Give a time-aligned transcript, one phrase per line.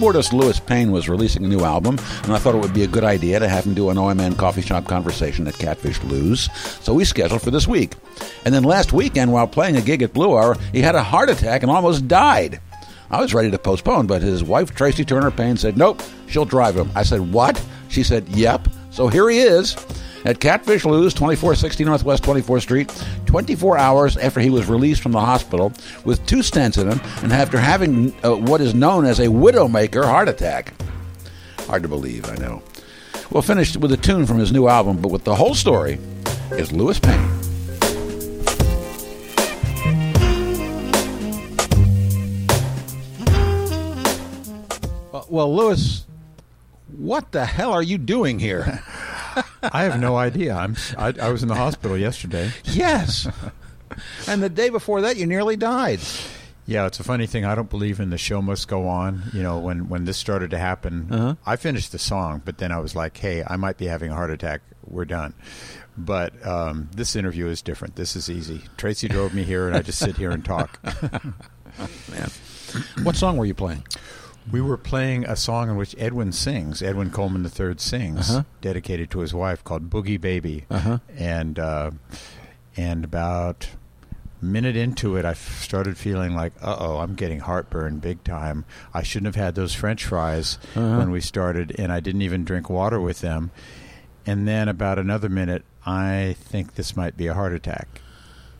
[0.00, 2.88] Keyboardist Louis Pain was releasing a new album, and I thought it would be a
[2.88, 6.48] good idea to have him do an OMN coffee shop conversation at Catfish Lou's,
[6.80, 7.96] so we scheduled for this week.
[8.46, 11.28] And then last weekend, while playing a gig at Blue Hour, he had a heart
[11.28, 12.60] attack and almost died.
[13.10, 16.76] I was ready to postpone, but his wife, Tracy Turner Pain, said, Nope, she'll drive
[16.76, 16.90] him.
[16.94, 17.62] I said, What?
[17.90, 18.68] She said, Yep.
[18.88, 19.74] So here he is
[20.24, 25.20] at Catfish Lou's, 2460 Northwest 24th Street, 24 hours after he was released from the
[25.20, 25.72] hospital
[26.04, 30.04] with two stents in him and after having uh, what is known as a widowmaker
[30.04, 30.74] heart attack.
[31.66, 32.62] Hard to believe, I know.
[33.30, 35.98] We'll finish with a tune from his new album, but with the whole story
[36.52, 37.40] is Louis Pain.
[45.28, 46.04] Well, Louis,
[46.88, 48.82] what the hell are you doing here?
[49.62, 50.54] I have no idea.
[50.54, 50.76] I'm.
[50.98, 52.50] I, I was in the hospital yesterday.
[52.64, 53.28] yes.
[54.28, 56.00] and the day before that, you nearly died.
[56.66, 57.44] Yeah, it's a funny thing.
[57.44, 59.22] I don't believe in the show must go on.
[59.32, 61.34] You know, when when this started to happen, Uh-huh.
[61.44, 64.14] I finished the song, but then I was like, "Hey, I might be having a
[64.14, 64.60] heart attack.
[64.86, 65.34] We're done."
[65.98, 67.96] But um, this interview is different.
[67.96, 68.62] This is easy.
[68.76, 70.78] Tracy drove me here, and I just sit here and talk.
[72.08, 72.30] Man.
[73.02, 73.84] What song were you playing?
[74.50, 76.82] We were playing a song in which Edwin sings.
[76.82, 78.42] Edwin Coleman III sings, Uh-huh.
[78.60, 80.98] dedicated to his wife, called "Boogie Baby." Uh-huh.
[81.16, 81.90] And uh,
[82.76, 83.68] and about
[84.40, 88.24] a minute into it, I f- started feeling like, "Uh oh, I'm getting heartburn big
[88.24, 88.64] time.
[88.94, 90.98] I shouldn't have had those French fries Uh-huh.
[90.98, 93.50] when we started, and I didn't even drink water with them."
[94.26, 98.00] And then about another minute, I think this might be a heart attack.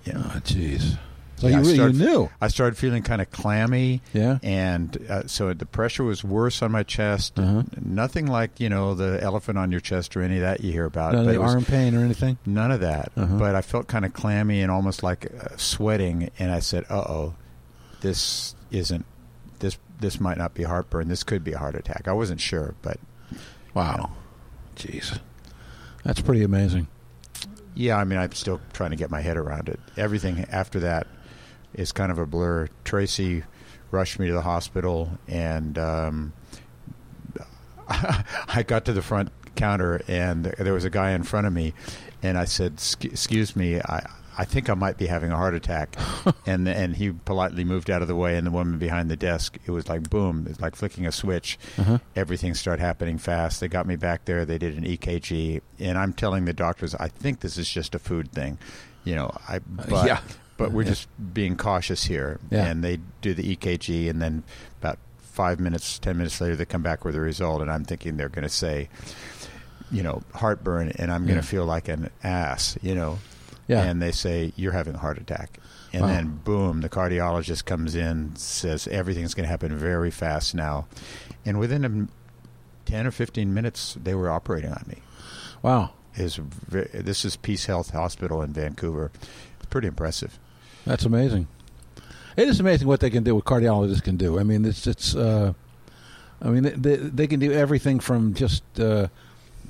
[0.04, 0.14] Yeah.
[0.16, 0.98] Oh, jeez.
[1.40, 2.30] So Yeah, you I really started- you knew?
[2.40, 4.02] I started feeling kind of clammy.
[4.12, 4.38] Yeah.
[4.42, 7.38] And uh, so the pressure was worse on my chest.
[7.38, 7.62] Uh-huh.
[7.80, 10.84] Nothing like, you know, the elephant on your chest or any of that you hear
[10.84, 11.14] about.
[11.14, 12.36] None but of the arm pain or anything?
[12.44, 13.10] None of that.
[13.16, 13.38] Uh-huh.
[13.38, 16.30] But I felt kind of clammy and almost like uh, sweating.
[16.38, 17.34] And I said, uh oh,
[18.02, 19.06] this isn't,
[19.60, 21.08] this, this might not be heartburn.
[21.08, 22.06] This could be a heart attack.
[22.06, 22.98] I wasn't sure, but
[23.72, 24.12] Wow.
[24.76, 25.18] Jeez.
[26.04, 26.88] That's pretty amazing.
[27.74, 29.80] yeah, I mean, I'm still trying to get my head around it.
[29.96, 31.06] Everything after that
[31.74, 32.68] is kind of a blur.
[32.84, 33.44] Tracy
[33.90, 36.32] rushed me to the hospital, and um,
[37.88, 41.74] I got to the front counter, and there was a guy in front of me,
[42.22, 44.06] and I said, "Excuse me, I."
[44.38, 45.96] I think I might be having a heart attack,
[46.46, 48.38] and and he politely moved out of the way.
[48.38, 51.58] And the woman behind the desk, it was like boom, it's like flicking a switch.
[51.76, 51.98] Uh-huh.
[52.16, 53.60] Everything started happening fast.
[53.60, 54.46] They got me back there.
[54.46, 57.98] They did an EKG, and I'm telling the doctors, I think this is just a
[57.98, 58.56] food thing,
[59.04, 59.30] you know.
[59.46, 60.20] I but, yeah.
[60.60, 60.90] But we're Yeah.
[60.90, 62.38] just being cautious here.
[62.50, 62.66] Yeah.
[62.66, 64.44] And they do the EKG, and then
[64.80, 68.16] about five minutes, ten minutes later, they come back with the result, and I'm thinking
[68.16, 68.88] they're going to say,
[69.90, 71.40] you know, heartburn, and I'm going Yeah.
[71.42, 73.18] to feel like an ass, you know.
[73.66, 73.82] Yeah.
[73.84, 75.58] And they say you're having a heart attack,
[75.92, 76.08] and Wow.
[76.08, 80.86] then boom, the cardiologist comes in, says everything's going to happen very fast now,
[81.46, 84.98] and within a, ten or fifteen minutes, they were operating on me.
[85.62, 85.90] Wow.
[86.16, 86.40] Is
[86.92, 89.12] this is Peace Health Hospital in Vancouver?
[89.58, 90.40] It's pretty impressive.
[90.84, 91.46] That's amazing.
[92.36, 94.38] It is amazing what they can do, what cardiologists can do.
[94.38, 95.14] I mean, it's it's.
[95.14, 95.52] Uh,
[96.42, 99.08] I mean, they, they, they can do everything from just uh,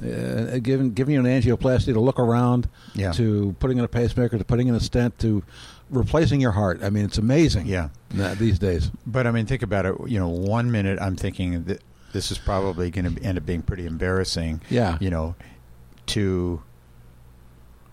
[0.02, 3.10] uh, giving giving you an angioplasty to look around, Yeah.
[3.12, 5.42] to putting in a pacemaker, to putting in a stent, to
[5.90, 6.80] replacing your heart.
[6.84, 7.66] I mean, it's amazing.
[7.66, 7.88] Yeah.
[8.10, 8.90] these days.
[9.06, 9.94] But I mean, think about it.
[10.06, 11.82] You know, one minute I'm thinking that
[12.12, 14.60] this is probably going to end up being pretty embarrassing.
[14.70, 14.96] Yeah.
[15.00, 15.34] You know,
[16.06, 16.62] to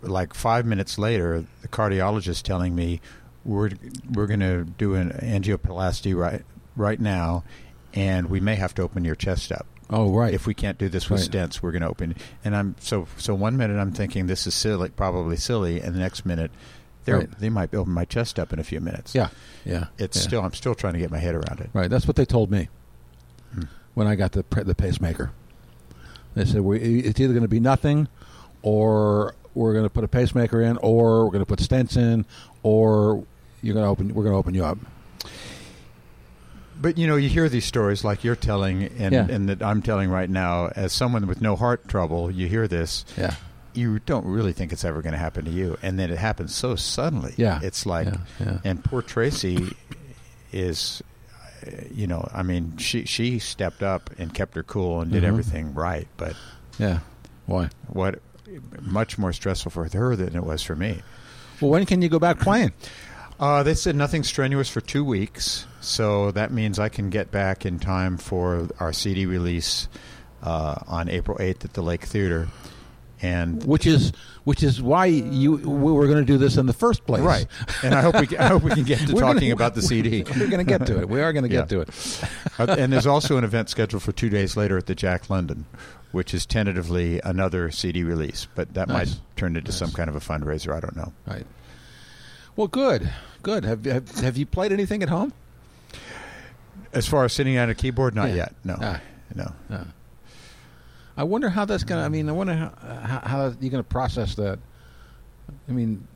[0.01, 3.01] like five minutes later, the cardiologist telling me
[3.45, 3.71] we're
[4.13, 6.43] we're going to do an angioplasty right
[6.75, 7.43] right now,
[7.93, 9.65] and we may have to open your chest up.
[9.89, 10.33] Oh, right.
[10.33, 11.29] If we can't do this with Right.
[11.31, 12.13] stents, we're going to open.
[12.43, 13.33] And I'm so so.
[13.33, 16.51] One minute I'm thinking this is silly, probably silly, and the next minute.
[17.07, 17.39] Right.
[17.39, 19.15] They might open my chest up in a few minutes.
[19.15, 19.29] yeah,
[19.63, 19.85] yeah.
[19.97, 20.23] it's yeah.
[20.23, 21.69] still I'm still trying to get my head around it.
[21.71, 22.67] Right, that's what they told me
[23.53, 23.61] Hmm.
[23.93, 25.31] when I got the the pacemaker.
[26.33, 28.09] They said we, it's either going to be nothing,
[28.61, 32.25] or we're going to put a pacemaker in, or we're going to put stents in,
[32.63, 33.25] or
[33.61, 34.13] you're going to open.
[34.13, 34.77] We're going to open you up.
[36.79, 39.27] But you know, you hear these stories like you're telling, and Yeah.
[39.29, 40.67] and that I'm telling right now.
[40.75, 43.03] As someone with no heart trouble, you hear this.
[43.17, 43.33] Yeah,
[43.73, 46.53] You don't really think it's ever going to happen to you, and then it happens
[46.53, 47.33] so suddenly.
[47.35, 47.59] Yeah.
[47.63, 48.57] it's like, Yeah, yeah.
[48.63, 49.75] and poor Tracy
[50.51, 51.01] is,
[51.91, 55.27] you know, I mean, she she stepped up and kept her cool and did Mhm.
[55.27, 56.07] everything right.
[56.15, 56.35] But
[56.77, 56.99] yeah.
[57.47, 57.69] Why?
[57.87, 58.19] what
[58.81, 61.01] much more stressful for her than it was for me.
[61.61, 62.73] Well, when can you go back playing?
[63.39, 67.67] Uh, they said nothing strenuous for two weeks, so that means I can get back
[67.67, 69.87] in time for our CD release
[70.41, 72.47] uh, on April 8th at the Lake Theater.
[73.21, 74.11] and which is
[74.43, 77.45] which is why you we were going to do this in the first place, right.
[77.83, 80.23] And I hope we I hope we can get to talking gonna- about the CD.
[80.23, 81.07] We're going to get to it.
[81.07, 81.77] We are going to get Yeah.
[81.77, 81.89] to it.
[82.59, 85.65] Uh, and there's also an event scheduled for two days later at the Jack London,
[86.11, 89.11] which is tentatively another CD release, but that Nice.
[89.15, 90.75] might turn into some kind of a fundraiser.
[90.75, 91.11] I don't know.
[91.27, 91.45] Right.
[92.55, 93.11] Well, good,
[93.43, 93.63] good.
[93.65, 95.33] Have have, have you played anything at home?
[96.93, 98.35] As far as sitting at a keyboard, not Yeah.
[98.35, 98.55] yet.
[98.63, 99.01] No, Ah.
[99.35, 99.53] no.
[99.69, 99.83] Uh,
[101.17, 102.05] I wonder how that's going to.
[102.05, 102.71] I mean, I wonder how,
[103.01, 104.59] how, how you're going to process that.
[105.67, 106.07] I mean,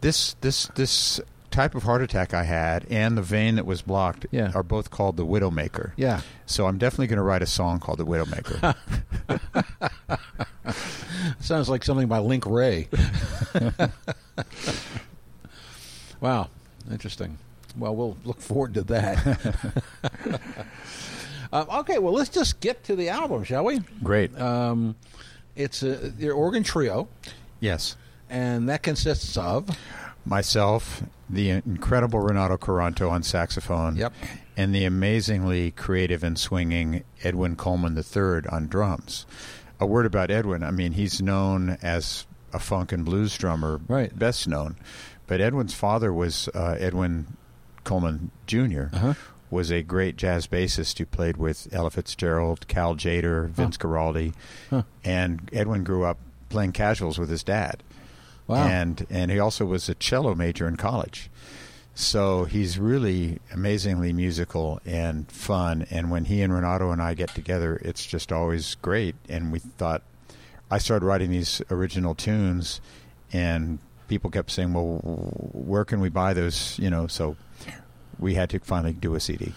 [0.00, 1.20] This this this
[1.52, 4.50] type of heart attack I had and the vein that was blocked Yeah.
[4.54, 5.92] are both called the Widowmaker.
[5.96, 6.22] yeah.
[6.46, 8.74] So I'm definitely going to write a song called the Widowmaker.
[11.40, 12.88] Sounds like something by Link Wray.
[16.20, 16.48] wow,
[16.90, 17.38] interesting.
[17.76, 19.42] Well, we'll look forward to that.
[21.52, 23.80] um, okay, well, let's just get to the album, shall we?
[24.02, 24.38] Great.
[24.38, 24.94] Um,
[25.56, 27.08] it's a, your organ trio,
[27.60, 27.96] yes.
[28.28, 29.70] and that consists of
[30.24, 31.02] Myself,
[31.32, 33.96] the incredible Renato Caranto on saxophone.
[33.96, 34.12] Yep.
[34.56, 39.24] And the amazingly creative and swinging Edwin Coleman III on drums.
[39.80, 40.62] A word about Edwin.
[40.62, 44.16] I mean, he's known as a funk and blues drummer, Right.
[44.16, 44.76] best known.
[45.26, 47.38] But Edwin's father was uh, Edwin
[47.84, 49.14] Coleman Jr., Uh-huh.
[49.50, 54.34] was a great jazz bassist who played with Ella Fitzgerald, Cal Tjader, Vince Guaraldi.
[54.68, 54.82] Huh.
[55.02, 56.18] And Edwin grew up
[56.50, 57.82] playing casuals with his dad
[58.46, 58.66] wow.
[58.66, 61.30] and and he also was a cello major in college.
[61.94, 65.86] So he's really amazingly musical and fun.
[65.90, 69.14] And when he and Renato and I get together, it's just always great.
[69.28, 70.02] And we thought,
[70.70, 72.80] I started writing these original tunes,
[73.30, 73.78] and
[74.08, 75.00] people kept saying, "Well,
[75.52, 77.36] where can we buy those?" You know, so
[78.18, 79.52] we had to finally do a CD.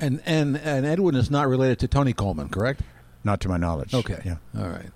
[0.00, 2.80] and and and Edwin is not related to Tony Coleman, correct?
[3.22, 3.94] Not to my knowledge.
[3.94, 4.20] Okay.
[4.24, 4.36] Yeah.
[4.58, 4.90] All right.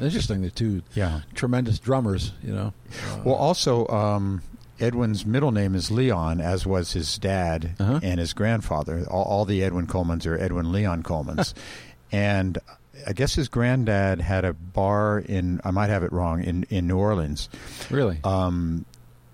[0.00, 0.42] Interesting.
[0.42, 1.20] The two Yeah.
[1.34, 2.32] tremendous drummers.
[2.42, 2.72] You know.
[3.12, 4.42] Uh, Well, also, um,
[4.78, 8.00] Edwin's middle name is Leon, as was his dad Uh-huh.
[8.02, 9.04] and his grandfather.
[9.10, 11.52] All, all the Edwin Colemans are Edwin Leon Colemans.
[12.12, 12.58] and
[13.06, 16.86] I guess his granddad had a bar in, I might have it wrong, in, in
[16.86, 17.48] New Orleans.
[17.90, 18.20] really.
[18.24, 18.84] Um,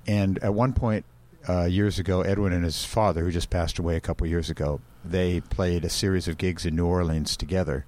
[0.07, 1.05] and at one point,
[1.49, 4.81] uh, years ago, Edwin and his father, who just passed away a couple years ago,
[5.05, 7.85] they played a series of gigs in New Orleans together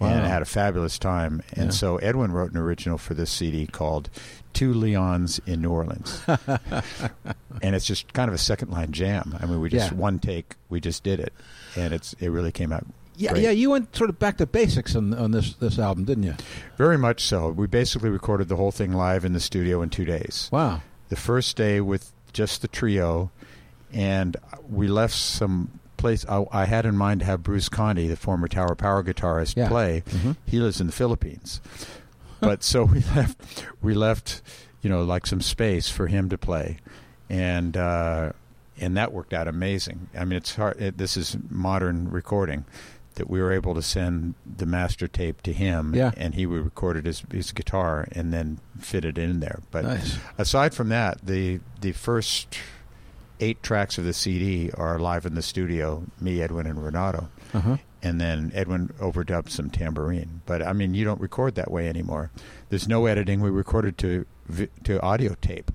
[0.00, 1.42] and had a fabulous time.
[1.52, 1.70] And Yeah.
[1.70, 4.08] so Edwin wrote an original for this CD called
[4.52, 6.22] Two Leons in New Orleans.
[7.62, 9.36] and it's just kind of a second line jam.
[9.40, 9.96] I mean, we just Yeah.
[9.98, 11.32] one take, we just did it.
[11.76, 12.86] And it's it really came out
[13.16, 13.42] yeah, great.
[13.42, 13.50] yeah.
[13.50, 16.34] You went sort of back to basics on on this this album, didn't you?
[16.78, 17.50] very much so.
[17.50, 20.48] We basically recorded the whole thing live in the studio in two days.
[20.52, 20.80] Wow.
[21.10, 23.30] the first day with just the trio,
[23.92, 24.36] and
[24.70, 26.26] we left some place.
[26.28, 29.68] I, I had in mind to have Bruce Conte, the former Tower Power guitarist, Yeah.
[29.68, 30.02] play.
[30.08, 30.36] Mhm.
[30.46, 31.60] He lives in the Philippines,
[32.40, 33.66] but so we left.
[33.80, 34.42] We left,
[34.82, 36.78] you know, like some space for him to play,
[37.28, 38.32] and uh,
[38.80, 40.08] and that worked out amazing.
[40.18, 40.80] I mean, it's hard.
[40.80, 42.64] It, this is modern recording.
[43.16, 46.12] That we were able to send the master tape to him, Yeah.
[46.16, 49.60] and he would recorded his his guitar and then fit it in there.
[49.70, 50.16] But Nice.
[50.38, 52.56] aside from that, the the first
[53.40, 56.04] eight tracks of the CD are live in the studio.
[56.20, 57.76] Me, Edwin, and Renato, Uh-huh.
[58.02, 60.42] and then Edwin overdubbed some tambourine.
[60.46, 62.30] But I mean, you don't record that way anymore.
[62.68, 63.40] There's no editing.
[63.40, 64.26] We recorded to
[64.84, 65.70] to audio tape.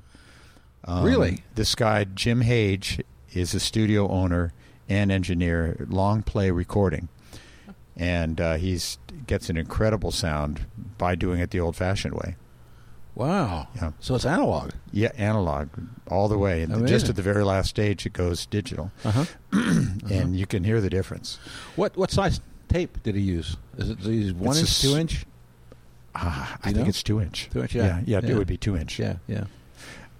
[0.86, 1.43] Um, Really?
[1.55, 3.01] This guy Jim Hage
[3.34, 4.53] is a studio owner
[4.88, 7.07] and engineer, long play recording,
[7.98, 10.65] and uh, he's gets an incredible sound
[10.98, 12.36] by doing it the old-fashioned way.
[13.15, 13.67] Wow.
[13.75, 13.91] Yeah.
[14.01, 14.72] So it's analog.
[14.91, 15.69] Yeah, analog
[16.10, 16.62] all the way.
[16.62, 19.25] And just at the very last stage, it goes digital, Uh-huh.
[20.12, 21.39] and you can hear the difference.
[21.75, 23.55] What what size tape did he use?
[23.77, 25.25] Is it these one It's inch, s- two inch?
[26.13, 27.50] Ah, I You think it's two inch.
[27.51, 28.01] Two inch, yeah.
[28.05, 28.31] yeah, Yeah.
[28.31, 29.00] it would be two inch.
[29.00, 29.45] Yeah, yeah.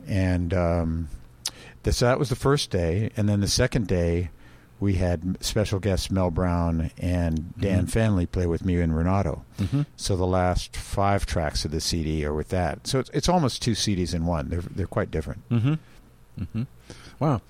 [0.08, 1.10] And um,
[1.84, 4.30] this, that was the first day, and then the second day,
[4.86, 7.92] we had special guests Mel Brown and Dan Mhm.
[7.92, 9.44] Fanley play with me and Renato.
[9.60, 9.82] Mm-hmm.
[9.96, 12.86] So the last five tracks of the CD are with that.
[12.88, 14.50] So it's, it's almost two CDs in one.
[14.50, 15.42] They're they're quite different.
[15.50, 15.74] Mm-hmm.
[16.40, 16.64] Mm-hmm.
[17.20, 17.42] Wow.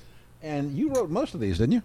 [0.41, 1.81] And you wrote most of these, didn't you?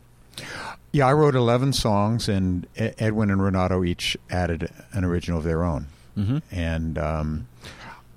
[0.93, 5.45] Yeah, I wrote 11 songs, and E- Edwin and Renato each added an original of
[5.45, 5.87] their own.
[6.17, 6.39] Mm-hmm.
[6.53, 7.49] And um,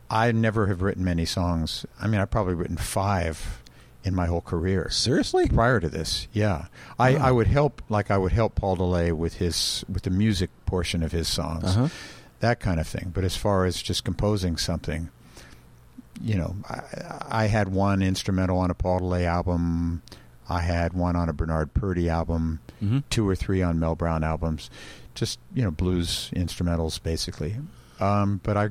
[0.09, 1.85] I never have written many songs.
[1.99, 3.61] I mean, I've probably written five
[4.03, 4.89] in my whole career.
[4.89, 5.47] Seriously?
[5.47, 6.65] Prior to this, yeah,
[6.99, 7.15] I.
[7.15, 11.03] I would help like I would help Paul DeLay with his with the music portion
[11.03, 11.87] of his songs, Uh-huh.
[12.39, 13.11] that kind of thing.
[13.13, 15.09] But as far as just composing something,
[16.21, 20.01] you know, I, I had one instrumental on a Paul DeLay album.
[20.49, 22.99] I had one on a Bernard Purdie album, Mm-hmm.
[23.09, 24.69] two or three on Mel Brown albums,
[25.15, 27.55] just you know blues instrumentals basically.
[28.01, 28.69] Um, but I,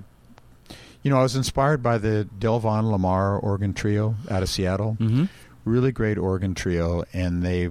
[1.03, 4.97] you know, I was inspired by the Delvon Lamarr organ trio out of Seattle.
[5.01, 5.25] Mm-hmm.
[5.65, 7.71] Really great organ trio, and they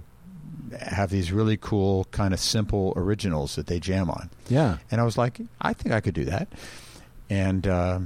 [0.80, 4.30] have these really cool kind of simple originals that they jam on.
[4.48, 4.78] Yeah.
[4.90, 6.48] And I was like, I think I could do that.
[7.30, 8.00] And uh,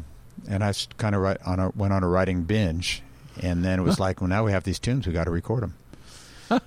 [0.50, 3.04] and I kind of write on a, went on a writing binge,
[3.42, 5.64] and then it was like, well, now we have these tunes, we got to record
[5.64, 6.62] them.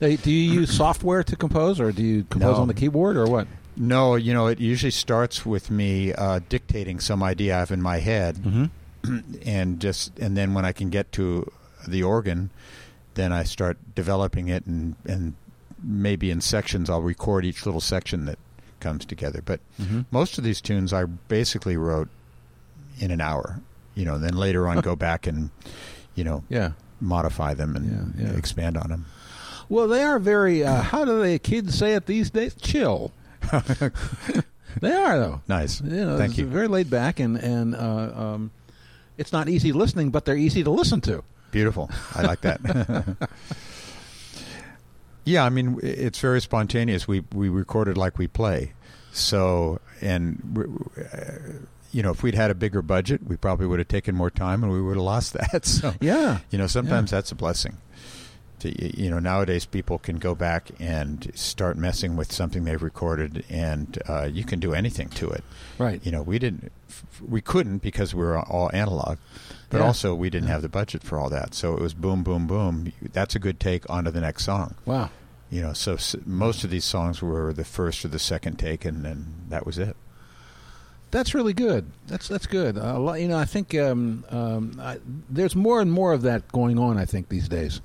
[0.00, 2.62] Hey, do you use software to compose, or do you compose No.
[2.62, 3.46] on the keyboard, or what?
[3.76, 7.80] No, you know, it usually starts with me uh, dictating some idea I have in
[7.82, 8.66] my head, Mm-hmm.
[9.46, 11.50] and just and then when I can get to
[11.88, 12.50] the organ,
[13.14, 15.34] then I start developing it, and and
[15.82, 18.38] maybe in sections I'll record each little section that
[18.80, 19.42] comes together.
[19.44, 20.02] But Mm-hmm.
[20.12, 22.08] most of these tunes I basically wrote
[23.00, 23.60] in an hour,
[23.96, 24.18] you know.
[24.18, 25.50] Then later on, go back and
[26.14, 26.72] you know Yeah.
[27.00, 28.36] modify them and Yeah, yeah.
[28.36, 29.06] expand on them.
[29.68, 30.62] Well, they are very.
[30.62, 32.54] Uh, how do the kids say it these days?
[32.54, 33.10] Chill.
[34.80, 35.40] they are though.
[35.48, 36.46] Nice, You know, thank you.
[36.46, 38.50] Very laid back, and and uh, um,
[39.18, 41.22] it's not easy listening, but they're easy to listen to.
[41.50, 41.90] Beautiful.
[42.14, 43.16] I like that.
[45.24, 47.06] yeah, I mean, it's very spontaneous.
[47.06, 48.72] We we recorded like we play.
[49.12, 50.78] So, and
[51.14, 51.58] uh,
[51.92, 54.62] you know, if we'd had a bigger budget, we probably would have taken more time,
[54.62, 55.66] and we would have lost that.
[55.66, 56.38] So, Yeah.
[56.50, 57.76] you know, sometimes that's a blessing.
[58.64, 63.98] You know, nowadays people can go back and start messing with something they've recorded, and
[64.08, 65.42] uh, you can do anything to it.
[65.78, 66.00] Right.
[66.04, 66.70] You know, we didn't,
[67.26, 69.18] we couldn't because we were all analog,
[69.70, 69.86] but Yeah.
[69.86, 71.54] also we didn't have the budget for all that.
[71.54, 72.92] So it was boom, boom, boom.
[73.12, 73.88] That's a good take.
[73.90, 74.74] On to the next song.
[74.84, 75.10] Wow.
[75.50, 78.84] You know, so s- most of these songs were the first or the second take,
[78.84, 79.96] and then that was it.
[81.10, 81.90] That's really good.
[82.06, 82.78] That's that's good.
[82.78, 84.96] A lot, you know, I think um, um, I,
[85.28, 86.96] there's more and more of that going on.
[86.96, 87.82] I think these days.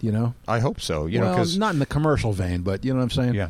[0.00, 1.06] You know, I hope so.
[1.06, 3.34] You know, cause, not in the commercial vein, but you know what I'm saying.
[3.34, 3.48] yeah.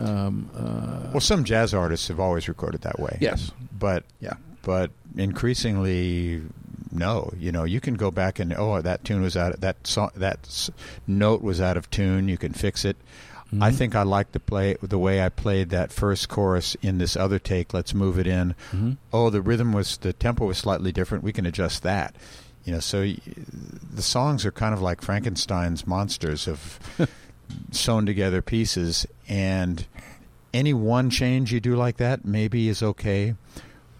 [0.00, 3.18] Um, uh, Well, some jazz artists have always recorded that way.
[3.20, 3.52] yes.
[3.78, 4.34] but Yeah.
[4.62, 6.42] but increasingly
[6.90, 9.86] no you know you can go back and oh that tune was out Of, that
[9.86, 10.70] song that s-
[11.06, 12.96] note was out of tune you can fix it
[13.60, 13.74] i Mhm.
[13.74, 17.38] think i like to play the way i played that first chorus in this other
[17.38, 18.96] take let's move it in Mhm.
[19.12, 22.14] oh the rhythm was the tempo was slightly different we can adjust that
[22.64, 23.18] you know so y-
[23.94, 26.78] the songs are kind of like frankenstein's monsters of
[27.70, 29.86] sewn together pieces and
[30.54, 33.34] any one change you do like that maybe is okay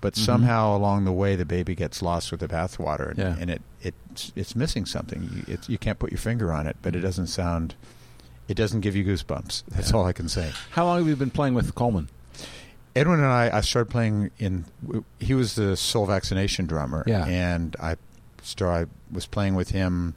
[0.01, 0.25] but Mhm.
[0.25, 3.37] somehow along the way the baby gets lost with the bathwater and, Yeah.
[3.39, 3.95] and it, it
[4.37, 7.29] it's missing something you, it, you can't put your finger on it but it doesn't
[7.29, 7.75] sound
[8.49, 9.97] it doesn't give you goosebumps that's Yeah.
[9.97, 12.09] all i can say How long have you been playing with Coleman?
[12.95, 14.65] edwin and i i started playing in
[15.19, 17.25] he was the soul vaccination drummer Yeah.
[17.27, 17.97] and i
[18.43, 20.15] started i was playing with him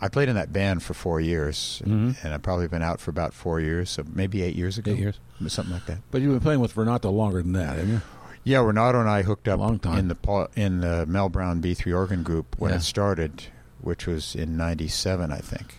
[0.00, 2.16] I played in that band for four years, Mhm.
[2.24, 4.90] and I've probably been out for about four years, so maybe eight years ago.
[4.90, 5.20] Eight years.
[5.46, 5.98] something like that.
[6.10, 8.00] But you've been playing with Renato longer than that, haven't you?
[8.42, 9.98] Yeah, Renato and I hooked up Long time.
[9.98, 12.78] in the Paul- in the Mel Brown B three organ group when Yeah.
[12.78, 13.44] it started,
[13.80, 15.78] which was in '97, I think.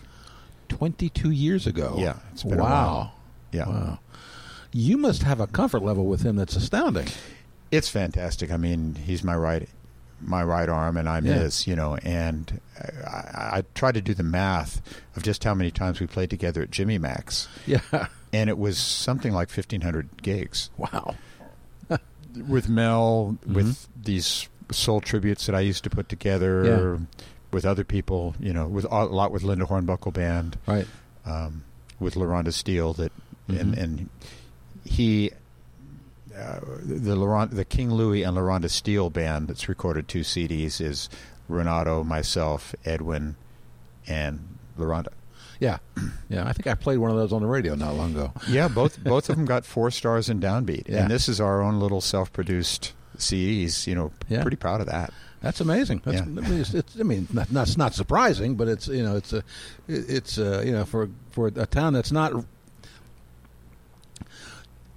[0.70, 1.96] Twenty-two years ago.
[1.98, 3.12] Yeah, it's been wow.
[3.52, 3.98] Yeah, Wow.
[4.72, 7.08] You must have a comfort level with him that's astounding.
[7.70, 8.50] it's fantastic.
[8.50, 9.68] I mean, he's my right
[10.26, 11.34] my right arm, and I'm Yeah.
[11.34, 11.66] his.
[11.66, 14.80] You know, and I, I, I tried to do the math
[15.16, 17.80] of just how many times we played together at Jimmy Mak's, Yeah.
[18.32, 20.70] and it was something like 1,500 gigs.
[20.76, 21.14] Wow.
[22.48, 23.54] with Mel, Mhm.
[23.54, 26.64] with these soul tributes that I used to put together,
[26.98, 27.06] Yeah.
[27.52, 30.86] with other people, you know, with a lot with Linda Hornbuckle Band, Right.
[31.24, 31.62] um,
[32.00, 33.12] with LaRhonda Steele, that
[33.46, 33.82] and Mhm.
[33.82, 34.08] and
[34.84, 35.30] he.
[36.36, 41.08] Uh, the the King Louis and LaRhonda Steele band that's recorded two CDs is
[41.48, 43.36] Renato, myself, Edwin,
[44.06, 45.08] and LaRhonda.
[45.60, 45.78] Yeah.
[46.28, 46.48] Yeah.
[46.48, 48.32] I think I played one of those on the radio not long ago.
[48.48, 51.02] Yeah, both both of them got four stars in Downbeat, Yeah.
[51.02, 53.86] and this is our own little self-produced CDs.
[53.86, 54.42] You know, Yeah.
[54.42, 55.12] pretty proud of that.
[55.42, 56.00] That's amazing.
[56.04, 56.22] That's, Yeah.
[56.22, 59.14] I mean, it's, it's, I mean, not, not, it's not surprising, but it's you know,
[59.16, 59.44] it's a,
[59.86, 62.32] it's uh you know, for for a town that's not,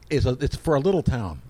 [0.10, 1.42] it's a, it's for a little town,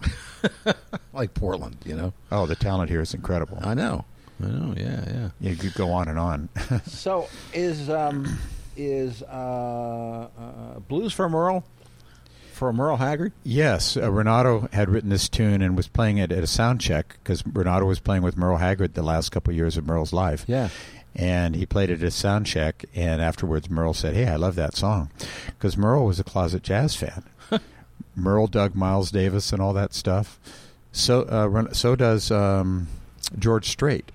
[1.13, 1.77] like Portland.
[1.85, 2.13] You know.
[2.31, 3.59] Oh, the talent here is incredible.
[3.61, 4.05] I know.
[4.43, 4.73] I know.
[4.77, 5.03] Yeah.
[5.07, 5.29] Yeah.
[5.49, 6.49] You could go on and on.
[6.85, 8.37] So is um
[8.75, 11.63] is uh, uh blues for Merle
[12.53, 13.33] for Merle Haggard?
[13.43, 17.17] yes, uh, Renato had written this tune and was playing it at a sound check
[17.23, 20.43] because Renato was playing with Merle Haggard the last couple of years of Merle's life.
[20.47, 20.69] Yeah.
[21.15, 24.53] And he played it at a sound check, and afterwards Merle said, "Hey, I love
[24.55, 25.09] that song,"
[25.47, 27.23] because Merle was a closet jazz fan.
[28.15, 30.39] Merle dug Miles Davis and all that stuff.
[30.91, 32.87] So, uh, so does um,
[33.37, 34.11] George Strait.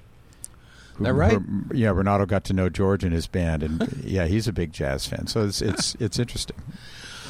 [0.95, 1.33] Who- That right?
[1.33, 4.73] who- yeah, Renato got to know George and his band, and yeah, he's a big
[4.73, 5.27] jazz fan.
[5.27, 6.57] So it's it's it's interesting.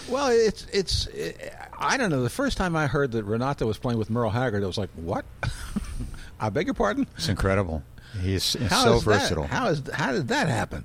[0.09, 1.09] Well, it's it's.
[1.79, 2.23] I don't know.
[2.23, 4.91] The first time I heard that Renato was playing with Merle Haggard, I was like,
[4.97, 5.25] "What?
[6.41, 7.83] I beg your pardon." It's incredible.
[8.21, 9.45] He's How so is that- versatile.
[9.47, 10.85] how is how did that happen?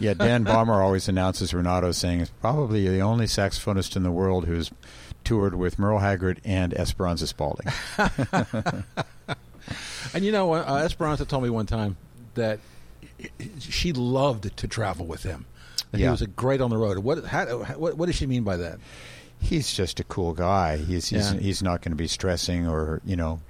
[0.00, 4.46] yeah, Dan Balmer always announces Renato saying it's probably the only saxophonist in the world
[4.46, 4.70] who's
[5.24, 7.66] toured with Merle Haggard and Esperanza Spalding.
[10.12, 11.96] And you know, uh, Esperanza told me one time
[12.34, 12.60] that
[13.58, 15.46] she loved to travel with him.
[15.90, 16.98] That He was a great on the road.
[16.98, 18.78] What, how, what what does she mean by that?
[19.40, 20.76] he's just a cool guy.
[20.76, 21.38] He's he's, Yeah.
[21.40, 23.40] he's not going to be stressing or you know,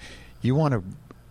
[0.42, 0.82] you want to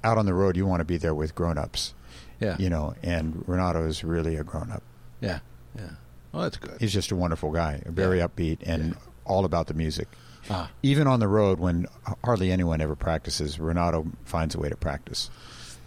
[0.04, 0.56] out on the road.
[0.56, 1.94] You want to be there with grown ups.
[2.40, 4.84] Yeah, You know, and Renato is really a grown up.
[5.22, 5.40] yeah,
[5.76, 5.92] yeah.
[6.32, 6.78] Well, that's good.
[6.80, 8.28] He's just a wonderful guy, very Yeah.
[8.28, 8.94] upbeat and Yeah.
[9.26, 10.08] all about the music.
[10.50, 11.88] Ah, Even on the road, when
[12.24, 15.30] hardly anyone ever practices, Renato finds a way to practice.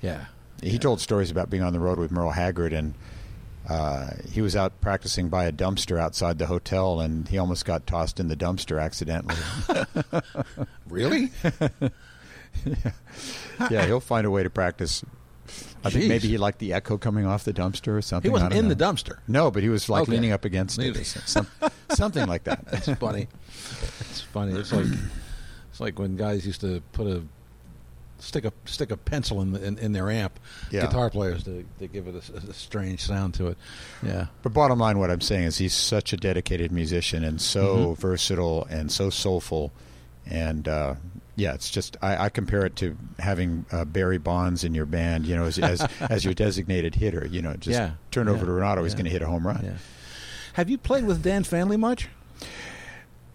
[0.01, 0.27] yeah,
[0.63, 2.95] He told stories about being on the road with Merle Haggard, and
[3.69, 7.87] uh, he was out practicing by a dumpster outside the hotel, and he almost got
[7.87, 9.37] tossed in the dumpster accidentally.
[10.89, 11.33] really?
[12.65, 12.93] yeah.
[13.71, 15.05] yeah, he'll find a way to practice.
[15.85, 15.93] I Jeez.
[15.93, 18.31] think maybe he liked the echo coming off the dumpster or something.
[18.31, 18.75] He wasn't in know.
[18.75, 19.19] the dumpster.
[19.29, 20.13] No, but he was like Okay.
[20.13, 21.47] leaning up against it, some,
[21.91, 22.65] something like that.
[22.67, 23.29] That's funny.
[24.01, 24.53] It's funny.
[24.59, 24.87] It's like
[25.71, 27.23] it's like when guys used to put a
[28.19, 30.39] stick a stick a pencil in, the, in in their amp.
[30.71, 30.87] Yeah.
[30.87, 33.59] Guitar players to, to give it a, a strange sound to it.
[34.03, 34.27] Yeah.
[34.43, 37.99] But bottom line, what I'm saying is he's such a dedicated musician and so Mhm.
[37.99, 39.71] versatile and so soulful.
[40.29, 40.95] And uh,
[41.37, 45.27] yeah, it's just I, I compare it to having uh, Barry Bonds in your band,
[45.27, 47.27] you know, as as, as your designated hitter.
[47.31, 47.93] You know, just Yeah.
[48.11, 48.45] turn over Yeah.
[48.47, 49.79] to Renato, he's going to hit a home run.
[50.55, 52.09] Have you played with Dan Faehnle much?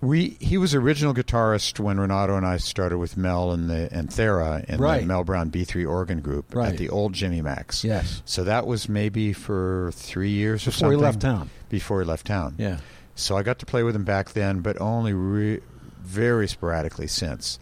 [0.02, 4.10] We he was original guitarist when Renato and I started with Mel and the and
[4.10, 5.02] Thera and Right.
[5.02, 6.70] the Mel Brown B3 organ group Right.
[6.70, 7.84] at the old Jimmy Mak's.
[7.84, 8.24] Yes.
[8.26, 11.52] So that was maybe for three years or Before he left town.
[11.70, 12.56] Before he left town.
[12.58, 12.78] Yeah.
[13.14, 15.60] So I got to play with him back then, but only re-
[16.02, 17.60] very sporadically since.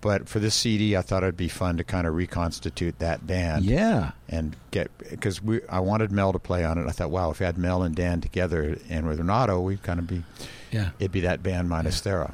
[0.00, 3.64] But for this CD, I thought it'd be fun to kind of reconstitute that band
[3.66, 4.12] Yeah.
[4.28, 6.86] and get because we I wanted Mel to play on it.
[6.86, 9.98] I thought, wow, if we had Mel and Dan together and with Renato, we'd kind
[9.98, 10.22] of be
[10.70, 10.90] Yeah.
[10.98, 12.32] it'd be that band minus Thera.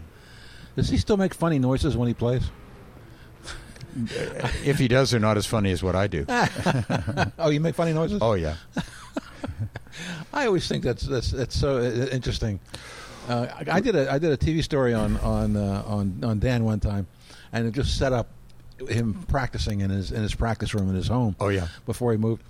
[0.77, 2.45] Does he still make funny noises when he plays?
[4.63, 6.27] If he does, they're not as funny as what I do.
[7.39, 8.19] oh, you make funny noises?
[8.21, 8.57] Oh yeah,
[10.35, 12.61] I always think that's that's that's so uh, interesting.
[13.29, 16.39] Uh, I, I did a I did a TV story on on uh, on on
[16.39, 17.07] Dan one time,
[17.53, 18.29] and it just set up
[18.89, 21.69] him practicing in his in his practice room in his home oh yeah.
[21.87, 22.43] before he moved,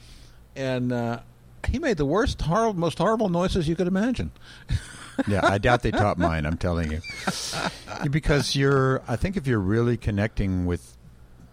[0.55, 1.21] and uh,
[1.69, 4.31] he made the worst horrible most horrible noises you could imagine.
[5.27, 6.45] Yeah, I doubt they taught mine.
[6.45, 7.01] I'm telling you,
[8.11, 9.01] because you're.
[9.09, 10.96] I think if you're really connecting with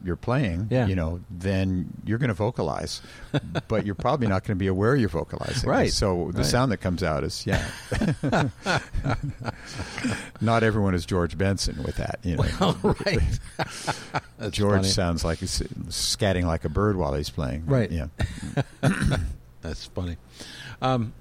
[0.03, 0.85] your playing, Yeah.
[0.87, 3.01] you know, then you're going to vocalize,
[3.67, 5.69] but you're probably not going to be aware you're vocalizing.
[5.69, 5.91] Right.
[5.93, 6.45] So the Right.
[6.45, 7.65] sound that comes out is yeah.
[10.41, 12.19] not everyone is George Benson with that.
[12.23, 13.19] You know, Well, right.
[14.51, 14.87] George funny.
[14.87, 17.65] sounds like he's scatting like a bird while he's playing.
[17.65, 17.91] Right.
[17.91, 18.07] Yeah.
[19.61, 20.17] That's funny.
[20.81, 21.13] Um,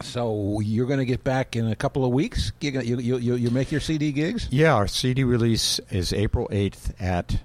[0.00, 2.52] so you're going to get back in a couple of weeks.
[2.60, 4.46] You you, you, you make your CD gigs.
[4.50, 7.40] Yeah, our CD release is April 8th at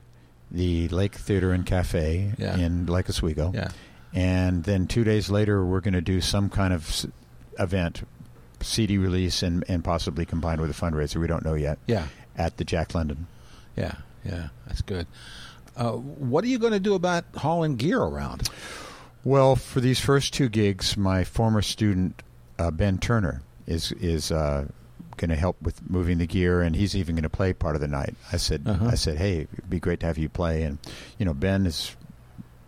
[0.53, 2.55] the Lake Theater and Cafe Yeah.
[2.57, 3.51] in Lake Oswego.
[3.53, 3.69] Yeah.
[4.13, 7.07] And then two days later, we're going to do some kind of s-
[7.57, 8.03] event,
[8.61, 11.15] CD release, and, and possibly combined with a fundraiser.
[11.19, 11.79] We don't know yet.
[11.87, 12.07] Yeah.
[12.37, 13.25] At the Jack London.
[13.75, 13.95] Yeah.
[14.23, 14.49] Yeah.
[14.67, 15.07] That's good.
[15.75, 18.47] Uh, what are you going to do about hauling gear around?
[19.23, 22.21] Well, for these first two gigs, my former student
[22.59, 24.67] uh, Ben Turner is is uh,
[25.17, 27.81] going to help with moving the gear, and he's even going to play part of
[27.81, 28.15] the night.
[28.31, 28.87] I said, Uh-huh.
[28.91, 30.77] I said, hey, it'd be great to have you play, and
[31.17, 31.95] you know, Ben is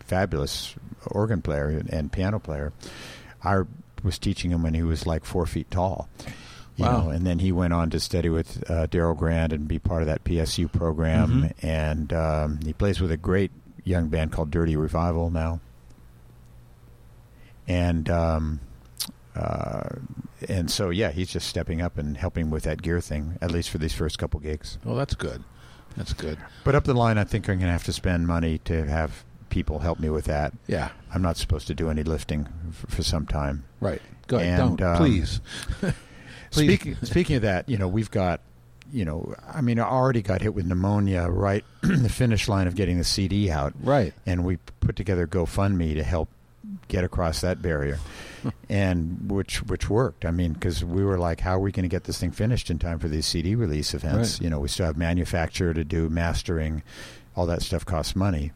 [0.00, 0.74] fabulous
[1.08, 2.72] organ player and, and piano player.
[3.42, 3.62] I
[4.02, 6.08] was teaching him when he was like four feet tall.
[6.76, 7.04] You Wow.
[7.04, 10.02] know, and then he went on to study with uh, Darrell Grant and be part
[10.02, 11.42] of that PSU program.
[11.44, 11.52] Mhm.
[11.64, 13.50] And um, he plays with a great
[13.82, 15.60] young band called Dirty Revival now
[17.68, 18.60] and um,
[19.36, 19.88] uh,
[20.48, 23.70] and so yeah, he's just stepping up and helping with that gear thing at least
[23.70, 24.78] for these first couple gigs.
[24.84, 25.44] Well, that's good.
[25.96, 26.38] That's good.
[26.64, 29.24] But up the line, I think I'm going to have to spend money to have
[29.48, 30.52] people help me with that.
[30.66, 30.90] Yeah.
[31.14, 33.64] I'm not supposed to do any lifting f- for some time.
[33.80, 34.02] Right.
[34.26, 34.60] Go ahead.
[34.60, 35.40] And, Don't um, please.
[36.50, 36.66] Please.
[36.66, 38.40] Speaking speaking of that, you know, we've got.
[38.92, 42.68] You know, I mean, I already got hit with pneumonia right in the finish line
[42.68, 43.72] of getting the CD out.
[43.80, 44.14] Right.
[44.24, 46.28] and we put together GoFundMe to help
[46.88, 47.98] get across that barrier,
[48.68, 50.24] and which which worked.
[50.24, 52.70] I mean, because we were like, how are we going to get this thing finished
[52.70, 54.34] in time for these CD release events?
[54.34, 54.44] Right.
[54.44, 56.82] You know, we still have manufacture to do, mastering,
[57.34, 58.52] all that stuff costs money.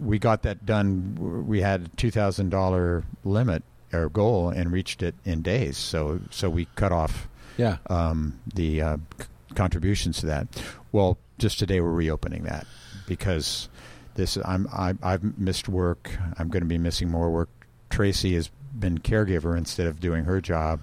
[0.00, 1.44] We got that done.
[1.46, 5.76] We had a two thousand dollar limit or goal and reached it in days.
[5.78, 7.26] So so we cut off
[7.56, 7.78] Yeah.
[7.88, 10.46] um, the uh, c- contributions to that.
[10.92, 12.66] Well, just today we're reopening that
[13.06, 13.70] because
[14.18, 16.10] this I'm I, I've missed work.
[16.38, 17.48] I'm going to be missing more work.
[17.88, 20.80] Tracy has been caregiver instead of doing her job.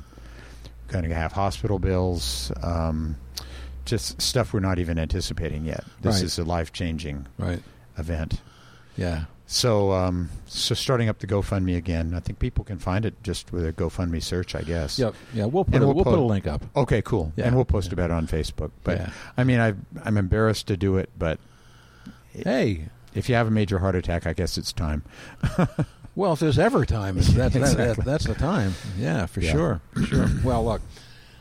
[0.87, 2.51] Going to have hospital bills.
[2.63, 3.17] Um,
[3.85, 5.83] just stuff we're not even anticipating yet.
[6.01, 6.23] This Right.
[6.23, 7.61] is a life changing Right.
[7.97, 8.41] event.
[8.97, 9.25] Yeah.
[9.47, 12.13] So, um, so starting up the GoFundMe again.
[12.15, 14.97] I think people can find it just with a GoFundMe search, I guess.
[14.97, 15.13] Yep.
[15.35, 15.45] Yeah.
[15.45, 16.63] We'll put a, we'll we'll put a link up.
[16.75, 17.31] Okay, cool.
[17.35, 17.45] Yeah.
[17.45, 18.71] And we'll post about it on Facebook.
[18.83, 19.09] But Yeah.
[19.37, 21.39] I mean, I, I'm embarrassed to do it, but
[22.33, 22.87] Hey.
[23.15, 25.03] If you have a major heart attack, I guess it's time.
[26.17, 28.03] Well, if there's ever time, that's, that- that- Exactly.
[28.05, 28.73] that's the time.
[28.97, 29.51] Yeah, for Yeah.
[29.51, 29.81] sure.
[29.93, 30.29] For sure.
[30.45, 30.81] well, look,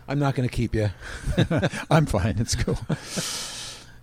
[0.08, 0.90] I'm not going to keep you.
[1.92, 2.38] I'm fine.
[2.40, 2.76] It's cool.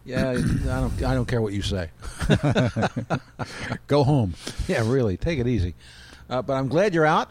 [0.06, 1.04] Yeah, I don't.
[1.04, 1.90] I don't care what you say.
[3.88, 4.34] Go home.
[4.70, 5.76] Yeah, really, take it easy.
[6.30, 7.30] Uh, but I'm glad you're out.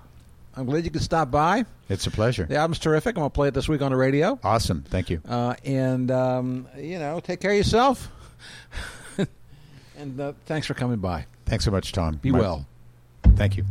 [0.55, 1.65] I'm glad you could stop by.
[1.89, 2.45] It's a pleasure.
[2.45, 3.17] The album's terrific.
[3.17, 4.39] I'm going to play it this week on the radio.
[4.45, 4.83] Awesome.
[4.83, 5.23] Thank you.
[5.27, 8.09] Uh, and um, you know, take care of yourself.
[10.01, 11.27] And uh, thanks for coming by.
[11.47, 12.17] Thanks so much, Tom.
[12.17, 12.67] Be My- well.
[13.37, 13.65] Thank you.